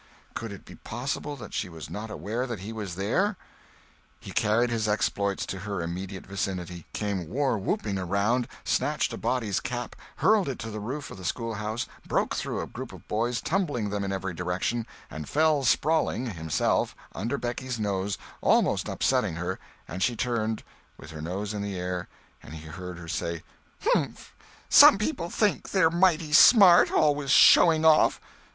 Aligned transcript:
Could 0.33 0.51
it 0.51 0.65
be 0.65 0.73
possible 0.73 1.35
that 1.35 1.53
she 1.53 1.69
was 1.69 1.87
not 1.87 2.09
aware 2.09 2.47
that 2.47 2.61
he 2.61 2.73
was 2.73 2.95
there? 2.95 3.37
He 4.19 4.31
carried 4.31 4.71
his 4.71 4.87
exploits 4.87 5.45
to 5.45 5.59
her 5.59 5.79
immediate 5.79 6.25
vicinity; 6.25 6.87
came 6.91 7.27
war 7.29 7.55
whooping 7.59 7.99
around, 7.99 8.47
snatched 8.63 9.13
a 9.13 9.17
boy's 9.19 9.59
cap, 9.59 9.95
hurled 10.15 10.49
it 10.49 10.57
to 10.57 10.71
the 10.71 10.79
roof 10.79 11.11
of 11.11 11.19
the 11.19 11.23
schoolhouse, 11.23 11.85
broke 12.03 12.33
through 12.33 12.61
a 12.61 12.65
group 12.65 12.93
of 12.93 13.07
boys, 13.07 13.41
tumbling 13.41 13.91
them 13.91 14.03
in 14.03 14.11
every 14.11 14.33
direction, 14.33 14.87
and 15.11 15.29
fell 15.29 15.61
sprawling, 15.63 16.31
himself, 16.31 16.95
under 17.13 17.37
Becky's 17.37 17.79
nose, 17.79 18.17
almost 18.41 18.87
upsetting 18.89 19.35
her—and 19.35 20.01
she 20.01 20.15
turned, 20.15 20.63
with 20.97 21.11
her 21.11 21.21
nose 21.21 21.53
in 21.53 21.61
the 21.61 21.77
air, 21.77 22.07
and 22.41 22.55
he 22.55 22.65
heard 22.65 22.97
her 22.97 23.07
say: 23.07 23.43
"Mf! 23.85 24.29
some 24.67 24.97
people 24.97 25.29
think 25.29 25.69
they're 25.69 25.91
mighty 25.91 26.33
smart—always 26.33 27.29
showing 27.29 27.85
off!" 27.85 28.19